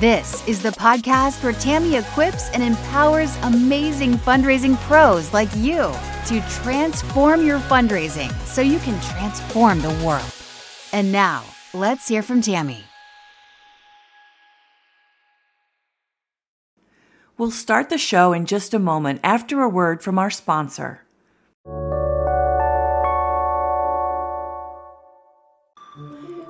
[0.00, 5.90] This is the podcast where Tammy equips and empowers amazing fundraising pros like you
[6.26, 10.30] to transform your fundraising so you can transform the world.
[10.92, 12.84] And now, let's hear from Tammy.
[17.38, 21.05] We'll start the show in just a moment after a word from our sponsor.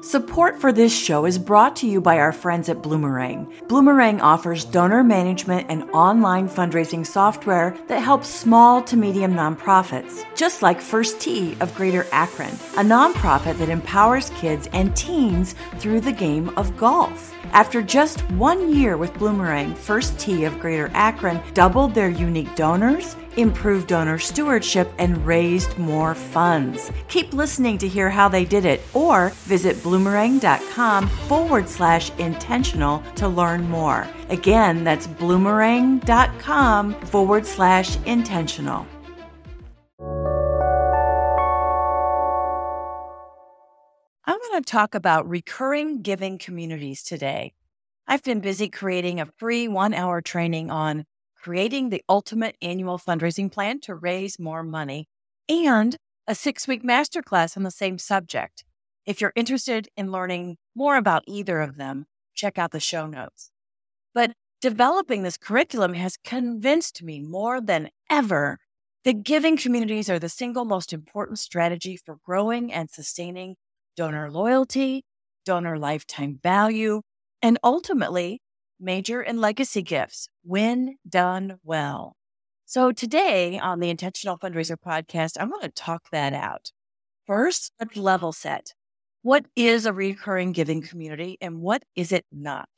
[0.02, 3.50] Support for this show is brought to you by our friends at Bloomerang.
[3.66, 10.60] Bloomerang offers donor management and online fundraising software that helps small to medium nonprofits, just
[10.60, 16.12] like First Tee of Greater Akron, a nonprofit that empowers kids and teens through the
[16.12, 17.34] game of golf.
[17.52, 23.16] After just one year with Bloomerang, First Tee of Greater Akron doubled their unique donors,
[23.36, 26.90] improved donor stewardship, and raised more funds.
[27.08, 33.28] Keep listening to hear how they did it or visit bloomerang.com forward slash intentional to
[33.28, 34.06] learn more.
[34.28, 38.86] Again, that's bloomerang.com forward slash intentional.
[44.28, 47.52] I'm going to talk about recurring giving communities today.
[48.08, 51.04] I've been busy creating a free one hour training on
[51.46, 55.06] creating the ultimate annual fundraising plan to raise more money
[55.48, 58.64] and a six week masterclass on the same subject.
[59.06, 63.52] If you're interested in learning more about either of them, check out the show notes.
[64.12, 68.58] But developing this curriculum has convinced me more than ever
[69.04, 73.54] that giving communities are the single most important strategy for growing and sustaining
[73.96, 75.04] donor loyalty,
[75.44, 77.02] donor lifetime value,
[77.40, 78.40] and ultimately
[78.80, 82.16] major and legacy gifts when done well.
[82.64, 86.72] So today on the Intentional Fundraiser podcast, I'm going to talk that out.
[87.26, 88.74] First, let's level set.
[89.22, 92.68] What is a recurring giving community and what is it not?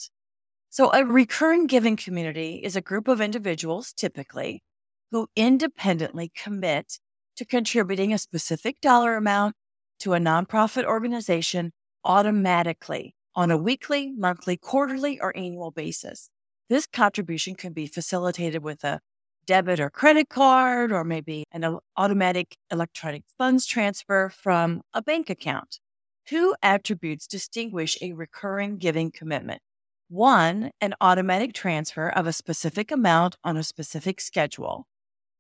[0.70, 4.62] So a recurring giving community is a group of individuals typically
[5.10, 6.98] who independently commit
[7.36, 9.54] to contributing a specific dollar amount
[10.00, 11.72] to a nonprofit organization
[12.04, 16.28] automatically on a weekly, monthly, quarterly, or annual basis.
[16.69, 18.99] This contribution can be facilitated with a
[19.47, 25.78] debit or credit card, or maybe an automatic electronic funds transfer from a bank account.
[26.27, 29.62] Two attributes distinguish a recurring giving commitment.
[30.09, 34.88] One, an automatic transfer of a specific amount on a specific schedule.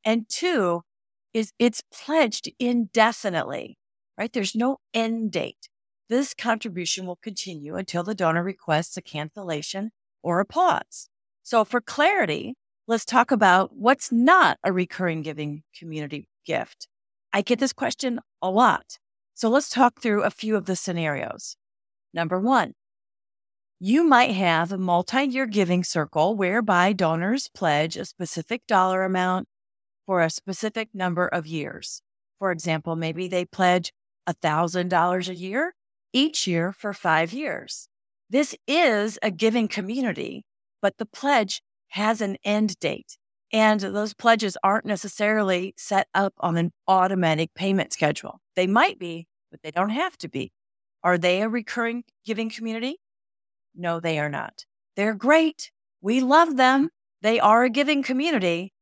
[0.04, 0.82] And two,
[1.34, 3.76] is it's pledged indefinitely
[4.18, 4.32] right?
[4.32, 5.68] There's no end date.
[6.08, 9.90] This contribution will continue until the donor requests a cancellation
[10.22, 11.10] or a pause.
[11.42, 12.54] So, for clarity,
[12.86, 16.88] let's talk about what's not a recurring giving community gift.
[17.32, 18.98] I get this question a lot.
[19.34, 21.56] So, let's talk through a few of the scenarios.
[22.14, 22.72] Number one,
[23.78, 29.46] you might have a multi year giving circle whereby donors pledge a specific dollar amount
[30.06, 32.00] for a specific number of years.
[32.38, 33.92] For example, maybe they pledge
[34.26, 35.74] $1,000 a year
[36.12, 37.88] each year for five years.
[38.30, 40.44] This is a giving community,
[40.82, 43.16] but the pledge has an end date.
[43.52, 48.40] And those pledges aren't necessarily set up on an automatic payment schedule.
[48.56, 50.52] They might be, but they don't have to be.
[51.02, 52.98] Are they a recurring giving community?
[53.74, 54.66] No, they are not.
[54.96, 55.70] They're great.
[56.02, 56.90] We love them.
[57.22, 58.72] They are a giving community,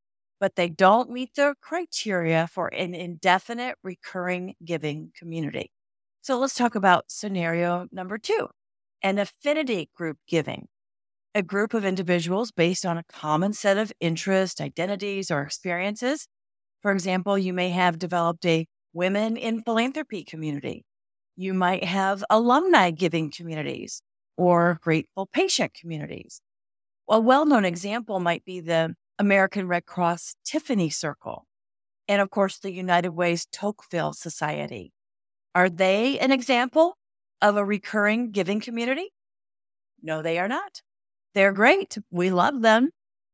[0.41, 5.70] but they don't meet the criteria for an indefinite recurring giving community.
[6.26, 8.48] So let's talk about scenario number two
[9.00, 10.66] an affinity group giving.
[11.37, 16.26] A group of individuals based on a common set of interests, identities, or experiences.
[16.82, 20.84] For example, you may have developed a women in philanthropy community.
[21.37, 24.02] You might have alumni giving communities
[24.37, 26.40] or grateful patient communities.
[27.08, 31.46] A well known example might be the American Red Cross Tiffany Circle,
[32.08, 34.93] and of course, the United Way's Tocqueville Society.
[35.56, 36.99] Are they an example
[37.41, 39.08] of a recurring giving community?
[40.03, 40.82] No, they are not.
[41.35, 41.97] They're great.
[42.11, 42.91] We love them.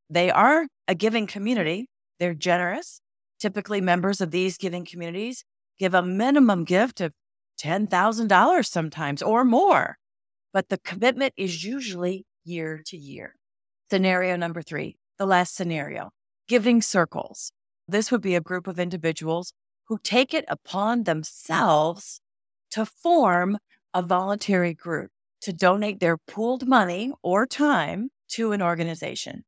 [0.08, 1.88] They are a giving community.
[2.20, 3.00] They're generous.
[3.40, 5.42] Typically, members of these giving communities
[5.80, 7.12] give a minimum gift of
[7.60, 9.96] $10,000 sometimes or more,
[10.52, 13.34] but the commitment is usually year to year.
[13.90, 16.10] Scenario number three the last scenario
[16.46, 17.50] giving circles.
[17.88, 19.52] This would be a group of individuals
[19.92, 22.22] who take it upon themselves
[22.70, 23.58] to form
[23.92, 25.10] a voluntary group
[25.42, 29.44] to donate their pooled money or time to an organization.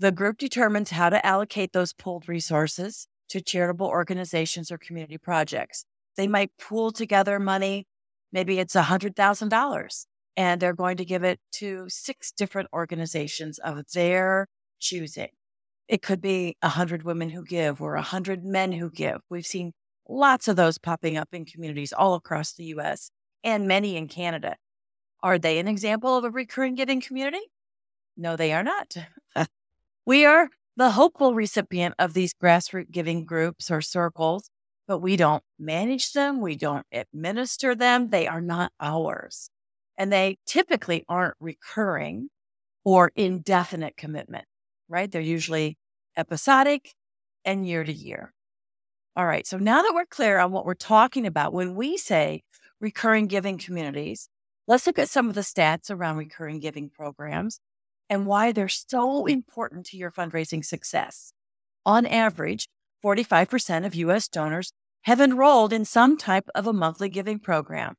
[0.00, 5.84] The group determines how to allocate those pooled resources to charitable organizations or community projects.
[6.16, 7.86] They might pool together money,
[8.32, 10.06] maybe it's $100,000,
[10.36, 14.48] and they're going to give it to six different organizations of their
[14.80, 15.28] choosing.
[15.88, 19.20] It could be 100 women who give or 100 men who give.
[19.30, 19.72] We've seen
[20.08, 23.10] lots of those popping up in communities all across the US
[23.44, 24.56] and many in Canada.
[25.22, 27.40] Are they an example of a recurring giving community?
[28.16, 28.96] No, they are not.
[30.06, 34.50] we are the hopeful recipient of these grassroots giving groups or circles,
[34.86, 36.40] but we don't manage them.
[36.40, 38.10] We don't administer them.
[38.10, 39.50] They are not ours.
[39.96, 42.28] And they typically aren't recurring
[42.84, 44.44] or indefinite commitment,
[44.88, 45.10] right?
[45.10, 45.76] They're usually
[46.16, 46.94] episodic
[47.44, 48.32] and year to year.
[49.16, 49.46] All right.
[49.46, 52.42] So now that we're clear on what we're talking about, when we say
[52.80, 54.28] recurring giving communities,
[54.66, 57.60] let's look at some of the stats around recurring giving programs
[58.10, 61.32] and why they're so important to your fundraising success.
[61.84, 62.68] On average,
[63.04, 64.72] 45% of US donors
[65.02, 67.94] have enrolled in some type of a monthly giving program.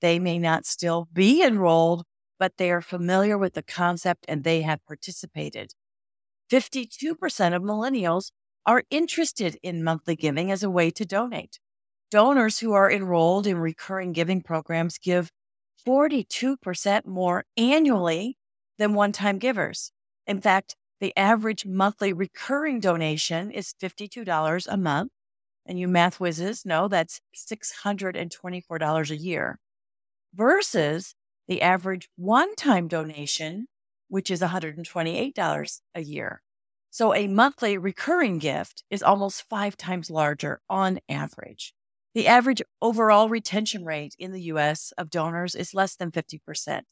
[0.00, 2.04] They may not still be enrolled,
[2.38, 5.72] but they are familiar with the concept and they have participated.
[6.52, 8.30] 52% of millennials
[8.66, 11.58] are interested in monthly giving as a way to donate.
[12.10, 15.30] Donors who are enrolled in recurring giving programs give
[15.86, 18.36] 42% more annually
[18.78, 19.92] than one time givers.
[20.26, 25.10] In fact, the average monthly recurring donation is $52 a month.
[25.64, 29.58] And you math whizzes know that's $624 a year
[30.34, 31.14] versus
[31.48, 33.68] the average one time donation,
[34.12, 36.42] which is $128 a year.
[36.90, 41.72] So a monthly recurring gift is almost five times larger on average.
[42.12, 46.82] The average overall retention rate in the US of donors is less than 50%.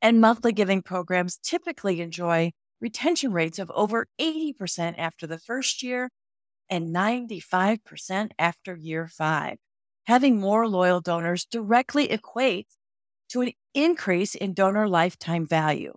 [0.00, 6.08] And monthly giving programs typically enjoy retention rates of over 80% after the first year
[6.70, 9.58] and 95% after year five.
[10.06, 12.76] Having more loyal donors directly equates
[13.28, 15.92] to an increase in donor lifetime value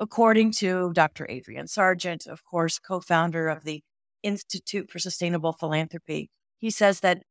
[0.00, 1.26] according to Dr.
[1.28, 3.82] Adrian Sargeant, of course, co founder of the
[4.22, 6.30] Institute for Sustainable Philanthropy.
[6.58, 7.22] He says that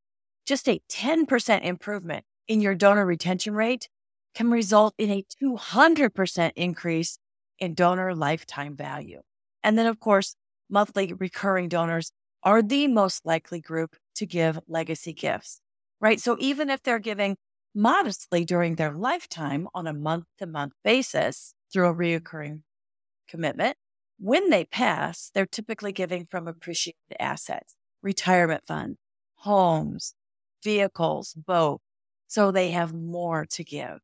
[0.45, 3.89] just a 10% improvement in your donor retention rate
[4.33, 7.19] can result in a 200% increase
[7.59, 9.21] in donor lifetime value.
[9.63, 10.35] And then, of course,
[10.69, 12.11] monthly recurring donors
[12.43, 15.59] are the most likely group to give legacy gifts,
[15.99, 16.19] right?
[16.19, 17.35] So even if they're giving
[17.75, 22.61] modestly during their lifetime on a month to month basis, through a reoccurring
[23.27, 23.77] commitment.
[24.19, 28.97] When they pass, they're typically giving from appreciated assets, retirement funds,
[29.35, 30.13] homes,
[30.63, 31.79] vehicles, both.
[32.27, 33.99] So they have more to give.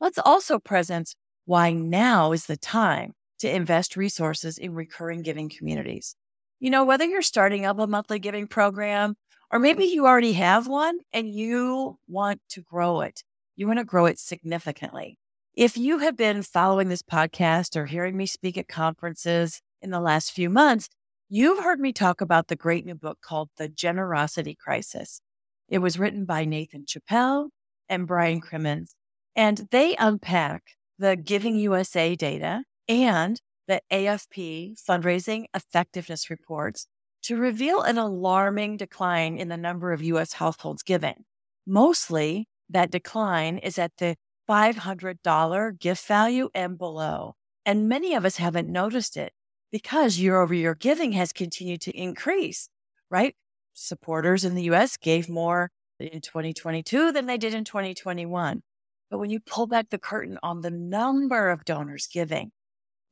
[0.00, 6.16] Let's also present why now is the time to invest resources in recurring giving communities.
[6.60, 9.14] You know, whether you're starting up a monthly giving program
[9.50, 13.22] or maybe you already have one and you want to grow it,
[13.56, 15.18] you want to grow it significantly.
[15.58, 19.98] If you have been following this podcast or hearing me speak at conferences in the
[19.98, 20.88] last few months,
[21.28, 25.20] you've heard me talk about the great new book called The Generosity Crisis.
[25.68, 27.48] It was written by Nathan Chappell
[27.88, 28.94] and Brian Crimmins,
[29.34, 30.62] and they unpack
[30.96, 36.86] the Giving USA data and the AFP fundraising effectiveness reports
[37.24, 41.24] to reveal an alarming decline in the number of US households giving.
[41.66, 44.14] Mostly, that decline is at the
[44.48, 47.34] $500 gift value and below.
[47.66, 49.32] And many of us haven't noticed it
[49.70, 52.68] because year over year giving has continued to increase,
[53.10, 53.34] right?
[53.74, 58.62] Supporters in the US gave more in 2022 than they did in 2021.
[59.10, 62.52] But when you pull back the curtain on the number of donors giving,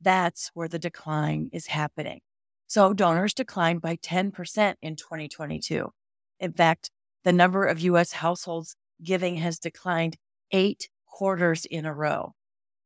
[0.01, 2.21] that's where the decline is happening.
[2.67, 5.89] So donors declined by 10% in 2022.
[6.39, 6.91] In fact,
[7.23, 10.17] the number of US households giving has declined
[10.51, 12.35] eight quarters in a row.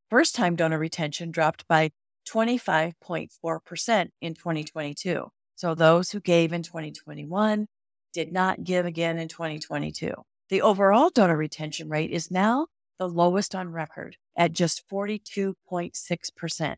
[0.10, 1.92] First time donor retention dropped by
[2.30, 5.28] 25.4% in 2022.
[5.58, 7.68] So those who gave in 2021
[8.14, 10.14] did not give again in 2022.
[10.50, 12.68] The overall donor retention rate is now
[13.00, 16.76] the lowest on record at just 42.6%.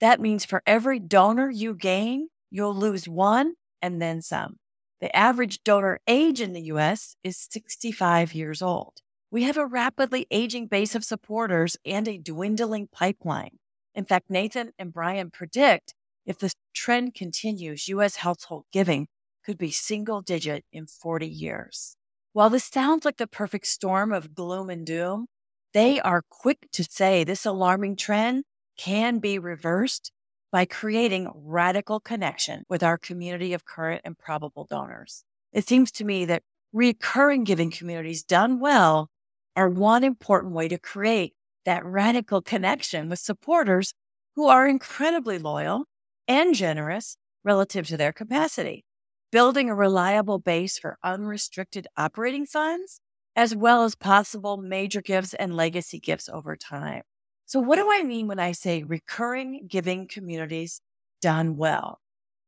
[0.00, 4.56] That means for every donor you gain, you'll lose one and then some.
[5.00, 9.02] The average donor age in the US is 65 years old.
[9.30, 13.58] We have a rapidly aging base of supporters and a dwindling pipeline.
[13.94, 18.16] In fact, Nathan and Brian predict if the trend continues, U.S.
[18.16, 19.08] household giving
[19.44, 21.96] could be single digit in 40 years.
[22.32, 25.26] While this sounds like the perfect storm of gloom and doom,
[25.72, 28.44] they are quick to say this alarming trend
[28.76, 30.12] can be reversed
[30.52, 35.24] by creating radical connection with our community of current and probable donors.
[35.52, 36.42] It seems to me that
[36.72, 39.10] recurring giving communities done well
[39.56, 41.34] are one important way to create
[41.64, 43.94] that radical connection with supporters
[44.36, 45.86] who are incredibly loyal
[46.28, 48.84] and generous relative to their capacity.
[49.32, 53.00] Building a reliable base for unrestricted operating funds,
[53.34, 57.02] as well as possible major gifts and legacy gifts over time.
[57.46, 60.80] So, what do I mean when I say recurring giving communities
[61.20, 62.00] done well?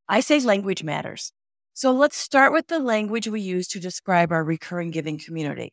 [0.08, 1.32] I say language matters.
[1.74, 5.72] So, let's start with the language we use to describe our recurring giving community.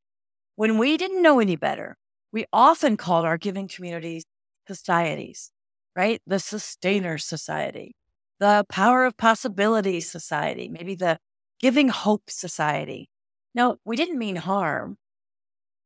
[0.55, 1.97] When we didn't know any better,
[2.31, 4.23] we often called our giving communities
[4.67, 5.51] societies,
[5.95, 6.21] right?
[6.25, 7.95] The Sustainer Society,
[8.39, 11.19] the Power of Possibility Society, maybe the
[11.59, 13.09] Giving Hope Society.
[13.53, 14.97] No, we didn't mean harm,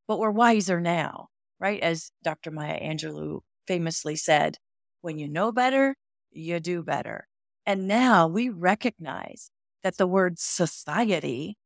[0.07, 1.81] but we're wiser now right?
[1.81, 2.51] As Dr.
[2.51, 4.57] Maya Angelou famously said,
[5.01, 5.95] when you know better,
[6.31, 7.27] you do better.
[7.65, 9.51] And now we recognize
[9.83, 11.57] that the word society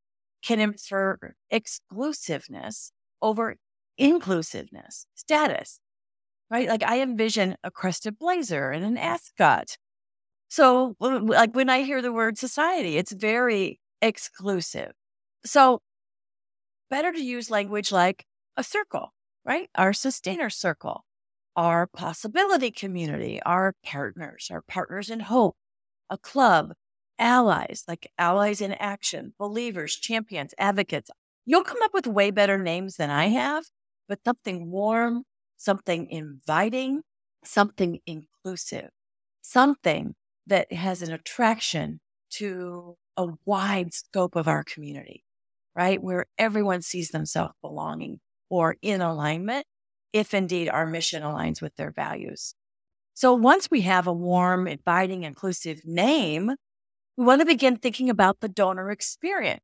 [0.44, 1.18] can infer
[1.50, 3.56] exclusiveness over
[3.98, 5.80] inclusiveness, status,
[6.50, 6.68] right?
[6.68, 9.78] Like I envision a crested blazer and an ascot.
[10.50, 14.92] So, like when I hear the word society, it's very exclusive.
[15.46, 15.80] So,
[16.90, 19.14] better to use language like a circle,
[19.46, 19.70] right?
[19.76, 21.06] Our sustainer circle,
[21.56, 25.56] our possibility community, our partners, our partners in hope,
[26.10, 26.74] a club,
[27.20, 31.10] allies, like allies in action, believers, champions, advocates.
[31.46, 33.66] You'll come up with way better names than I have,
[34.08, 35.24] but something warm,
[35.58, 37.02] something inviting,
[37.44, 38.90] something inclusive,
[39.42, 40.16] something
[40.48, 42.00] that has an attraction
[42.32, 45.24] to a wide scope of our community,
[45.76, 46.02] right?
[46.02, 49.66] Where everyone sees themselves belonging or in alignment
[50.14, 52.56] if indeed our mission aligns with their values.
[53.14, 56.52] So once we have a warm, inviting, inclusive name,
[57.18, 59.62] we want to begin thinking about the donor experience.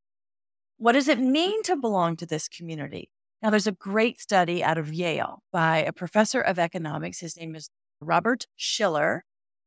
[0.78, 3.10] What does it mean to belong to this community?
[3.42, 7.20] Now, there's a great study out of Yale by a professor of economics.
[7.20, 7.70] His name is
[8.02, 9.24] Robert Shiller.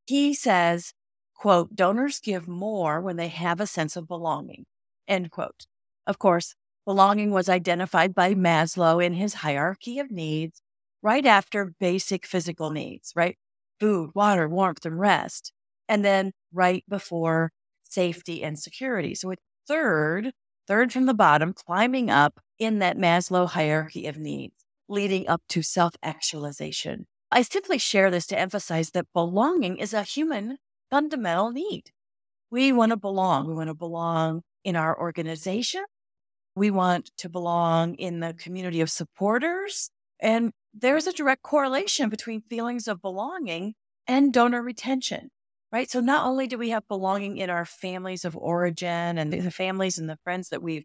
[0.07, 0.93] He says,
[1.35, 4.65] quote, donors give more when they have a sense of belonging,
[5.09, 5.67] end quote.
[6.07, 10.61] Of course, Belonging was identified by Maslow in his hierarchy of needs
[11.01, 13.37] right after basic physical needs, right?
[13.79, 15.53] Food, water, warmth, and rest.
[15.89, 17.53] And then right before
[17.93, 19.15] safety and security.
[19.15, 20.33] So it's third,
[20.67, 24.55] third from the bottom, climbing up in that Maslow hierarchy of needs,
[24.89, 27.07] leading up to self actualization.
[27.31, 30.59] I simply share this to emphasize that belonging is a human
[30.91, 31.91] fundamental need.
[32.51, 33.47] We want to belong.
[33.47, 35.85] We want to belong in our organization.
[36.55, 39.91] We want to belong in the community of supporters.
[40.21, 43.75] And there's a direct correlation between feelings of belonging
[44.07, 45.31] and donor retention,
[45.73, 45.91] right?
[45.91, 49.99] So not only do we have belonging in our families of origin and the families
[49.99, 50.85] and the friends that we've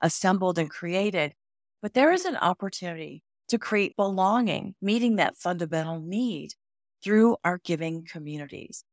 [0.00, 1.34] assembled and created,
[1.82, 6.52] but there is an opportunity to create belonging, meeting that fundamental need
[7.02, 8.84] through our giving communities.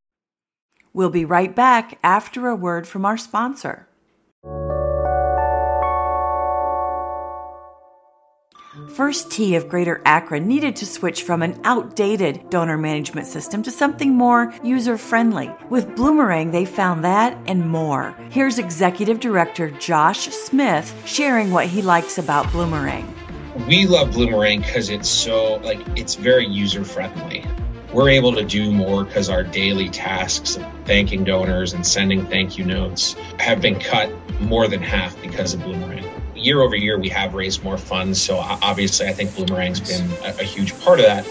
[0.94, 3.88] We'll be right back after a word from our sponsor.
[8.90, 13.72] First Tee of Greater Akron needed to switch from an outdated donor management system to
[13.72, 15.50] something more user friendly.
[15.70, 18.14] With Bloomerang, they found that and more.
[18.32, 23.08] Here's Executive Director Josh Smith sharing what he likes about Bloomerang.
[23.66, 27.46] We love Bloomerang because it's so, like, it's very user friendly.
[27.94, 32.58] We're able to do more because our daily tasks of thanking donors and sending thank
[32.58, 36.15] you notes have been cut more than half because of Bloomerang
[36.46, 38.22] year over year, we have raised more funds.
[38.22, 41.26] So obviously, I think Bloomerang's been a, a huge part of that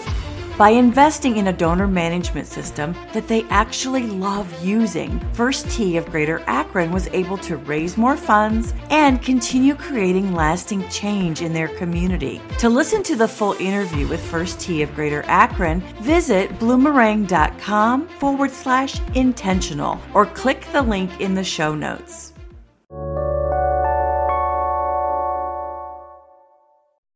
[0.57, 5.19] by investing in a donor management system that they actually love using.
[5.33, 10.87] First Tee of Greater Akron was able to raise more funds and continue creating lasting
[10.89, 12.41] change in their community.
[12.59, 18.51] To listen to the full interview with First Tee of Greater Akron, visit bloomerang.com forward
[18.51, 22.34] slash intentional or click the link in the show notes.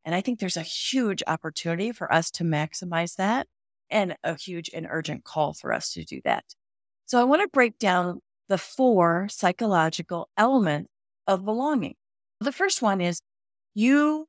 [0.09, 3.45] And I think there's a huge opportunity for us to maximize that
[3.91, 6.45] and a huge and urgent call for us to do that.
[7.05, 10.89] So I want to break down the four psychological elements
[11.27, 11.93] of belonging.
[12.39, 13.21] The first one is
[13.75, 14.25] you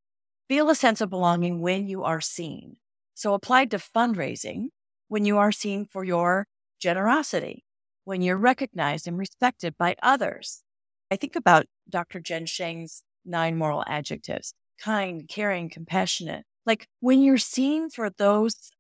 [0.51, 2.77] feel a sense of belonging when you are seen.
[3.15, 4.67] So applied to fundraising,
[5.09, 6.47] when you are seen for your
[6.79, 7.65] generosity,
[8.05, 10.63] when you're recognized and respected by others.
[11.11, 12.21] I think about Dr.
[12.21, 16.45] Jen Shang's nine moral adjectives kind, caring, compassionate.
[16.67, 18.71] Like when you're seen for those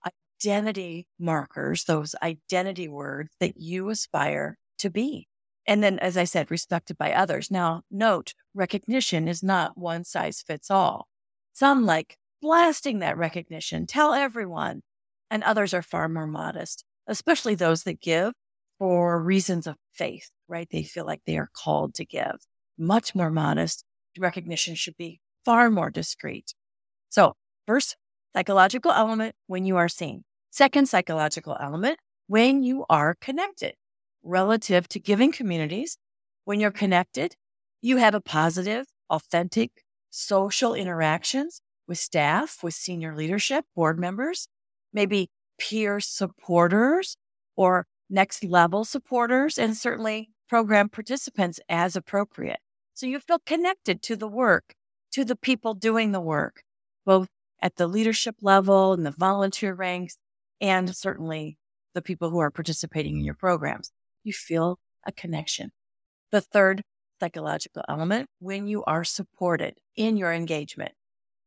[0.42, 5.28] identity markers, those identity words that you aspire to be.
[5.66, 7.50] And then, as I said, respected by others.
[7.50, 11.06] Now, note recognition is not one size fits all.
[11.52, 14.82] Some like blasting that recognition, tell everyone,
[15.30, 18.32] and others are far more modest, especially those that give
[18.78, 20.68] for reasons of faith, right?
[20.70, 22.36] They feel like they are called to give.
[22.78, 23.84] Much more modest.
[24.18, 26.54] Recognition should be far more discreet.
[27.08, 27.34] So,
[27.66, 27.96] first
[28.34, 30.24] psychological element when you are seen.
[30.50, 33.74] Second psychological element when you are connected.
[34.22, 35.96] Relative to giving communities,
[36.44, 37.34] when you're connected,
[37.80, 39.70] you have a positive, authentic
[40.10, 44.48] social interactions with staff, with senior leadership, board members,
[44.92, 45.28] maybe
[45.58, 47.16] peer supporters
[47.56, 52.58] or next level supporters, and certainly program participants as appropriate.
[52.94, 54.74] So you feel connected to the work,
[55.12, 56.62] to the people doing the work,
[57.04, 57.28] both
[57.62, 60.16] at the leadership level and the volunteer ranks,
[60.60, 61.58] and certainly
[61.94, 63.90] the people who are participating in your programs.
[64.24, 65.72] You feel a connection.
[66.30, 66.82] The third
[67.20, 70.92] psychological element, when you are supported in your engagement.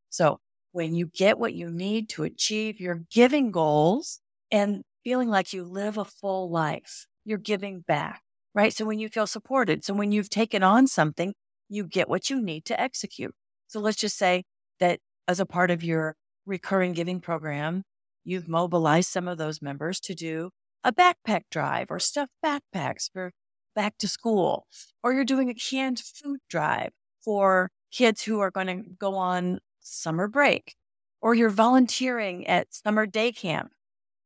[0.10, 0.40] So
[0.72, 4.20] when you get what you need to achieve your giving goals
[4.52, 8.22] and feeling like you live a full life, you're giving back,
[8.54, 8.74] right?
[8.74, 11.34] So when you feel supported, so when you've taken on something,
[11.70, 13.34] you get what you need to execute.
[13.74, 14.44] So let's just say
[14.80, 16.16] that as a part of your
[16.46, 17.82] recurring giving program,
[18.24, 20.52] you've mobilized some of those members to do
[20.84, 23.32] a backpack drive or stuff backpacks for
[23.76, 24.68] back to school,
[25.02, 26.92] or you're doing a canned food drive
[27.26, 30.76] for kids who are going to go on summer break,
[31.20, 33.72] or you're volunteering at summer day camp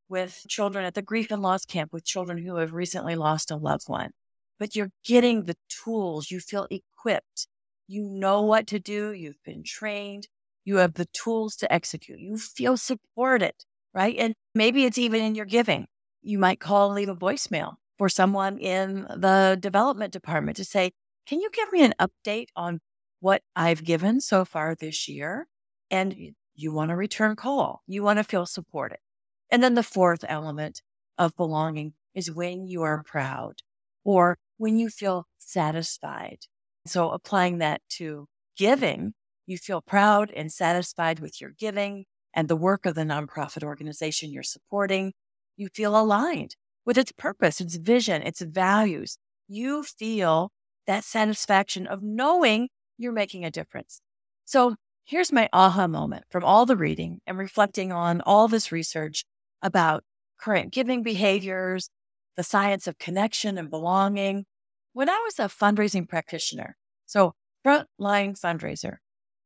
[0.10, 3.56] with children at the grief and loss camp with children who have recently lost a
[3.56, 4.12] loved one.
[4.60, 7.48] But you're getting the tools, you feel equipped,
[7.88, 10.28] you know what to do, you've been trained,
[10.66, 13.54] you have the tools to execute, you feel supported,
[13.94, 14.16] right?
[14.18, 15.88] And maybe it's even in your giving.
[16.22, 20.92] You might call and leave a voicemail for someone in the development department to say,
[21.26, 22.80] Can you give me an update on
[23.20, 25.48] what I've given so far this year.
[25.90, 26.16] And
[26.56, 27.82] you want to return call.
[27.88, 29.00] You want to feel supported.
[29.50, 30.82] And then the fourth element
[31.18, 33.62] of belonging is when you are proud
[34.04, 36.40] or when you feel satisfied.
[36.88, 39.14] So applying that to giving,
[39.46, 44.32] you feel proud and satisfied with your giving and the work of the nonprofit organization
[44.32, 45.14] you're supporting.
[45.56, 49.18] You feel aligned with its purpose, its vision, its values.
[49.48, 50.52] You feel
[50.86, 54.02] that satisfaction of knowing you're making a difference.
[54.46, 59.24] So here's my aha moment from all the reading and reflecting on all this research
[59.62, 60.04] about
[60.40, 61.90] current giving behaviors,
[62.36, 64.46] the science of connection and belonging.
[64.98, 68.98] When I was a fundraising practitioner, so frontline fundraiser,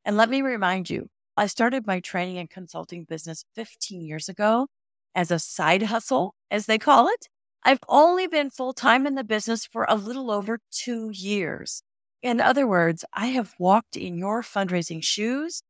[0.06, 4.68] and let me remind you, I started my training and consulting business 15 years ago
[5.14, 7.28] as a side hustle, as they call it.
[7.66, 11.84] I've only been full time in the business for a little over two years.
[12.22, 15.64] In other words, I have walked in your fundraising shoes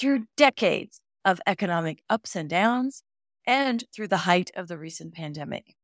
[0.00, 3.04] through decades of economic ups and downs
[3.46, 5.76] and through the height of the recent pandemic.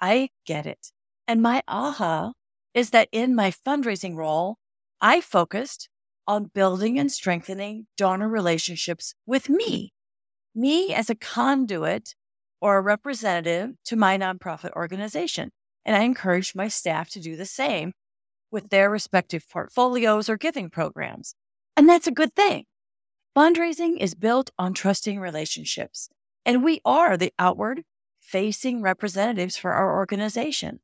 [0.00, 0.92] I get it.
[1.28, 2.32] And my aha
[2.76, 4.58] is that in my fundraising role,
[5.00, 5.88] I focused
[6.28, 9.94] on building and strengthening donor relationships with me,
[10.54, 12.14] me as a conduit
[12.60, 15.50] or a representative to my nonprofit organization.
[15.86, 17.92] And I encouraged my staff to do the same
[18.50, 21.34] with their respective portfolios or giving programs.
[21.78, 22.64] And that's a good thing.
[23.36, 26.08] Fundraising is built on trusting relationships,
[26.44, 27.84] and we are the outward
[28.20, 30.80] facing representatives for our organization.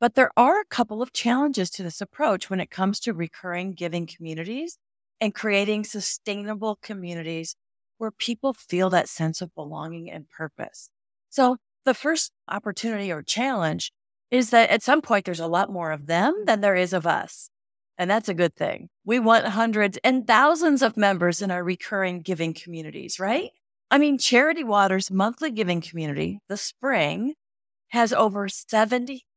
[0.00, 3.74] But there are a couple of challenges to this approach when it comes to recurring
[3.74, 4.78] giving communities
[5.20, 7.54] and creating sustainable communities
[7.98, 10.88] where people feel that sense of belonging and purpose.
[11.28, 13.92] So the first opportunity or challenge
[14.30, 17.06] is that at some point there's a lot more of them than there is of
[17.06, 17.50] us.
[17.98, 18.88] And that's a good thing.
[19.04, 23.50] We want hundreds and thousands of members in our recurring giving communities, right?
[23.90, 27.34] I mean, Charity Water's monthly giving community, the spring,
[27.88, 28.48] has over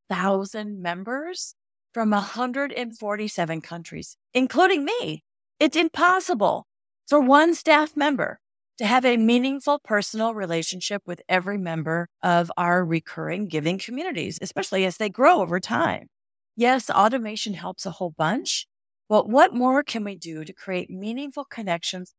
[0.09, 1.55] 70,000 members
[1.93, 5.23] from 147 countries, including me.
[5.59, 6.65] It's impossible
[7.07, 8.39] for one staff member
[8.79, 14.85] to have a meaningful personal relationship with every member of our recurring giving communities, especially
[14.85, 16.07] as they grow over time.
[16.55, 18.67] Yes, automation helps a whole bunch,
[19.07, 22.13] but what more can we do to create meaningful connections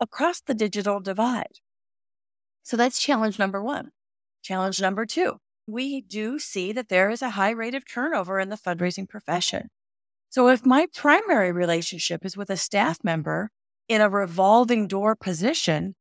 [0.00, 1.58] across the digital divide?
[2.62, 3.90] So that's challenge number one.
[4.42, 8.48] Challenge number two, we do see that there is a high rate of turnover in
[8.48, 9.68] the fundraising profession.
[10.30, 13.50] So if my primary relationship is with a staff member
[13.86, 15.94] in a revolving door position,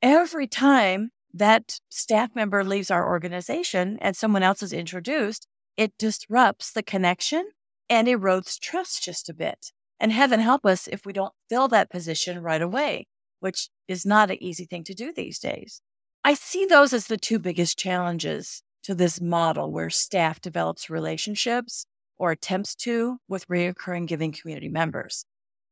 [0.00, 6.72] every time that staff member leaves our organization and someone else is introduced, it disrupts
[6.72, 7.50] the connection
[7.90, 9.72] and erodes trust just a bit.
[9.98, 13.06] And heaven help us if we don't fill that position right away,
[13.40, 15.82] which is not an easy thing to do these days.
[16.24, 21.86] I see those as the two biggest challenges to this model where staff develops relationships
[22.18, 25.24] or attempts to with reoccurring giving community members.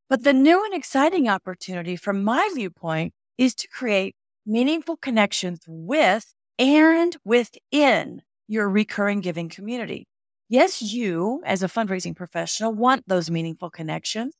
[0.09, 4.17] But the new and exciting opportunity from my viewpoint is to create
[4.47, 10.07] meaningful connections with and within your recurring giving community.
[10.49, 14.35] Yes, you as a fundraising professional want those meaningful connections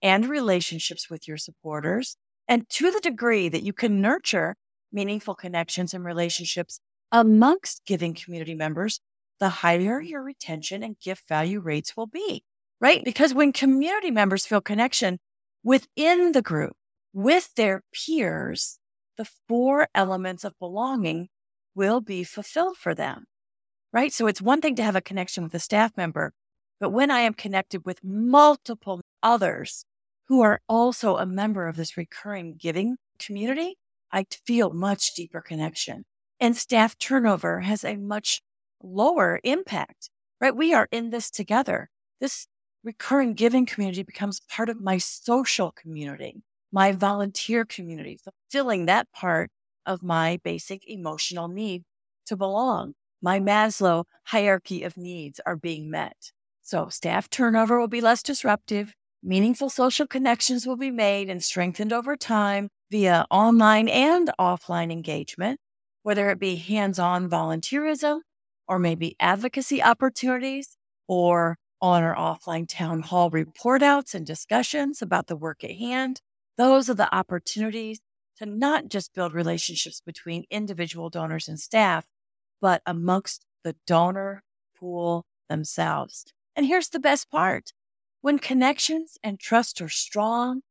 [0.00, 2.16] and relationships with your supporters.
[2.46, 4.54] And to the degree that you can nurture
[4.92, 6.80] meaningful connections and relationships
[7.12, 9.00] amongst giving community members,
[9.40, 12.42] the higher your retention and gift value rates will be,
[12.80, 13.04] right?
[13.04, 15.18] Because when community members feel connection
[15.62, 16.72] within the group
[17.12, 18.78] with their peers,
[19.16, 21.28] the four elements of belonging
[21.74, 23.24] will be fulfilled for them,
[23.92, 24.12] right?
[24.12, 26.32] So it's one thing to have a connection with a staff member,
[26.80, 29.84] but when I am connected with multiple others
[30.28, 33.76] who are also a member of this recurring giving community,
[34.12, 36.04] I feel much deeper connection.
[36.40, 38.42] And staff turnover has a much
[38.82, 40.54] lower impact, right?
[40.54, 41.90] We are in this together.
[42.20, 42.46] This
[42.84, 49.50] recurring giving community becomes part of my social community my volunteer community, fulfilling that part
[49.86, 51.82] of my basic emotional need
[52.26, 52.94] to belong.
[53.22, 56.32] My Maslow hierarchy of needs are being met.
[56.62, 58.94] So staff turnover will be less disruptive.
[59.22, 65.58] Meaningful social connections will be made and strengthened over time via online and offline engagement,
[66.02, 68.20] whether it be hands on volunteerism
[68.66, 75.26] or maybe advocacy opportunities or on or offline town hall report outs and discussions about
[75.26, 76.20] the work at hand
[76.58, 78.00] those are the opportunities
[78.38, 82.06] to not just build relationships between individual donors and staff,
[82.60, 84.42] but amongst the donor
[84.78, 86.24] pool themselves.
[86.54, 87.72] And here's the best part
[88.20, 90.62] when connections and trust are strong,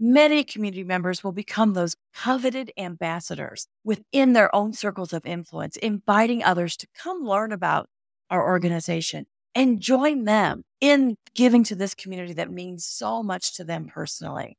[0.00, 6.42] many community members will become those coveted ambassadors within their own circles of influence, inviting
[6.42, 7.88] others to come learn about
[8.30, 13.64] our organization and join them in giving to this community that means so much to
[13.64, 14.56] them personally.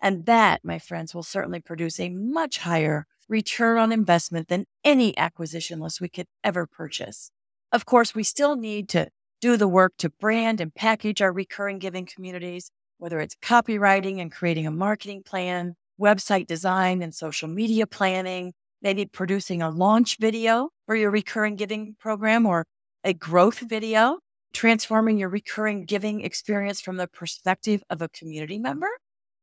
[0.00, 5.16] And that, my friends, will certainly produce a much higher return on investment than any
[5.16, 7.30] acquisition list we could ever purchase.
[7.70, 9.08] Of course, we still need to
[9.40, 12.70] do the work to brand and package our recurring giving communities,
[13.02, 19.06] whether it's copywriting and creating a marketing plan, website design and social media planning, maybe
[19.06, 22.64] producing a launch video for your recurring giving program or
[23.04, 24.18] a growth video,
[24.54, 28.88] transforming your recurring giving experience from the perspective of a community member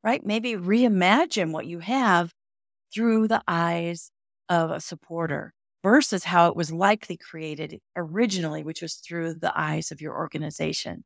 [0.04, 0.26] right?
[0.26, 2.32] Maybe reimagine what you have
[2.94, 4.12] through the eyes
[4.50, 9.92] of a supporter versus how it was likely created originally, which was through the eyes
[9.92, 11.04] of your organization.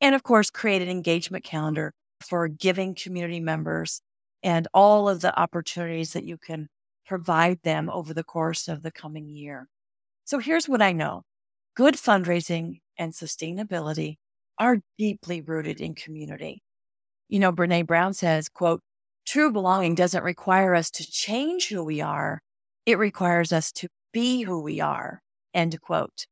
[0.00, 4.00] And of course, create an engagement calendar for giving community members
[4.42, 6.68] and all of the opportunities that you can
[7.06, 9.68] provide them over the course of the coming year.
[10.24, 11.24] So here's what I know
[11.76, 14.16] good fundraising and sustainability
[14.58, 16.62] are deeply rooted in community
[17.28, 18.80] you know, Brene Brown says, quote,
[19.26, 22.40] true belonging doesn't require us to change who we are.
[22.86, 25.20] It requires us to be who we are,
[25.52, 26.26] end quote.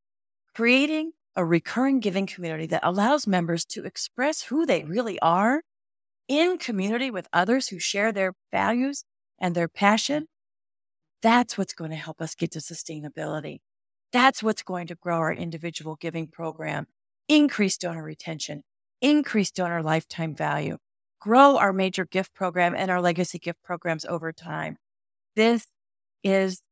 [0.54, 5.62] Creating a recurring giving community that allows members to express who they really are
[6.28, 9.04] in community with others who share their values
[9.38, 10.26] and their passion.
[11.22, 13.58] That's what's going to help us get to sustainability.
[14.12, 16.86] That's what's going to grow our individual giving program,
[17.28, 18.62] increase donor retention,
[19.00, 20.78] increase donor lifetime value,
[21.20, 24.78] grow our major gift program and our legacy gift programs over time.
[25.34, 25.66] This
[26.22, 26.62] is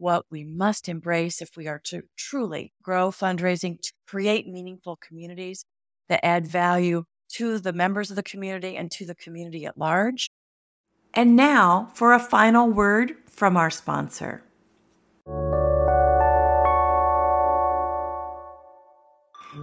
[0.00, 5.64] what we must embrace if we are to truly grow fundraising to create meaningful communities
[6.08, 10.28] that add value to the members of the community and to the community at large.
[11.14, 14.42] And now for a final word from our sponsor.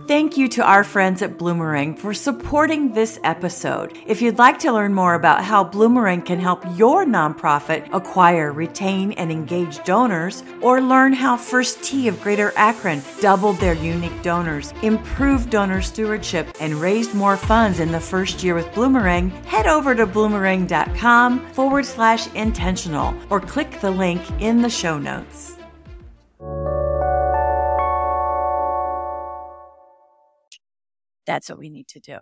[0.08, 3.92] Thank you to our friends at Bloomerang for supporting this episode.
[4.08, 9.12] If you'd like to learn more about how Bloomerang can help your nonprofit acquire, retain,
[9.12, 14.72] and engage donors, or learn how First Tee of Greater Akron doubled their unique donors,
[14.82, 19.94] improved donor stewardship, and raised more funds in the first year with Bloomerang, head over
[19.94, 25.47] to bloomerang.com forward slash intentional or click the link in the show notes.
[31.28, 32.18] That's what we need to do.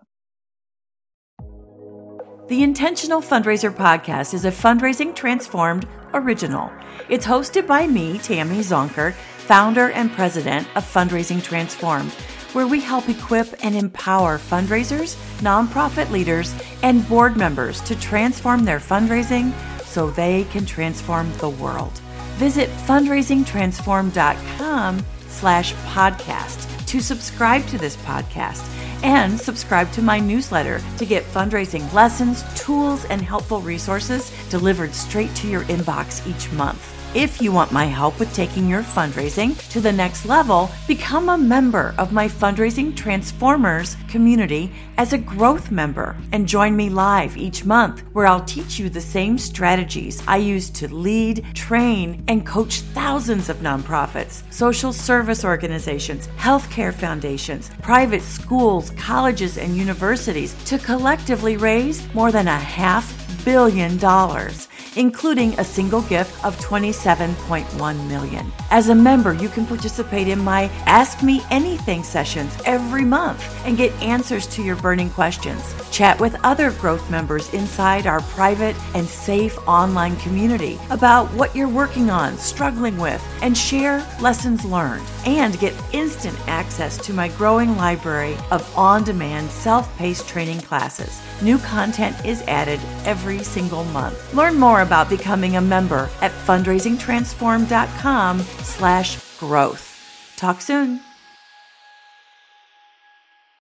[2.48, 6.72] The Intentional Fundraiser Podcast is a Fundraising Transformed original.
[7.10, 12.12] It's hosted by me, Tammy Zonker, founder and president of Fundraising Transformed,
[12.54, 18.80] where we help equip and empower fundraisers, nonprofit leaders, and board members to transform their
[18.80, 19.52] fundraising
[19.84, 21.94] so they can transform the world.
[22.38, 28.66] Visit fundraisingtransform.com slash podcast to subscribe to this podcast
[29.04, 35.34] and subscribe to my newsletter to get fundraising lessons, tools, and helpful resources delivered straight
[35.36, 36.95] to your inbox each month.
[37.16, 41.38] If you want my help with taking your fundraising to the next level, become a
[41.38, 47.64] member of my Fundraising Transformers community as a growth member and join me live each
[47.64, 52.82] month where I'll teach you the same strategies I use to lead, train, and coach
[52.82, 61.56] thousands of nonprofits, social service organizations, healthcare foundations, private schools, colleges, and universities to collectively
[61.56, 63.06] raise more than a half
[63.46, 68.52] billion dollars including a single gift of 27.1 million.
[68.72, 73.78] As a member, you can participate in my Ask Me Anything sessions every month and
[73.78, 75.76] get answers to your burning questions.
[75.92, 81.70] Chat with other growth members inside our private and safe online community about what you're
[81.70, 85.06] working on, struggling with, and share lessons learned.
[85.26, 91.22] And get instant access to my growing library of on demand self paced training classes.
[91.42, 94.34] New content is added every single month.
[94.34, 99.92] Learn more about becoming a member at fundraisingtransform.com slash growth.
[100.38, 101.05] Talk soon.